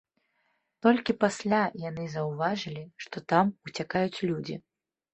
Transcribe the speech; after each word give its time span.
Толькі 0.85 1.15
пасля 1.25 1.59
яны 1.89 2.03
заўважылі, 2.15 2.83
што 3.07 3.17
там 3.35 3.55
уцякаюць 3.71 4.19
людзі. 4.29 4.55